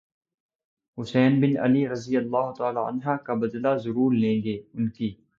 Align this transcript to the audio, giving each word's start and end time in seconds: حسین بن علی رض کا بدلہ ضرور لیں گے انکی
حسین 0.97 1.39
بن 1.41 1.57
علی 1.63 1.87
رض 1.87 2.07
کا 3.17 3.33
بدلہ 3.33 3.75
ضرور 3.77 4.13
لیں 4.13 4.37
گے 4.43 4.61
انکی 4.73 5.09